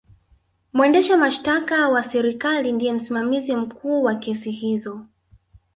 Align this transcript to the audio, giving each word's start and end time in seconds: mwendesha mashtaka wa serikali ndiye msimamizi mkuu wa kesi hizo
mwendesha 0.73 1.17
mashtaka 1.17 1.89
wa 1.89 2.03
serikali 2.03 2.71
ndiye 2.71 2.93
msimamizi 2.93 3.55
mkuu 3.55 4.03
wa 4.03 4.15
kesi 4.15 4.51
hizo 4.51 5.01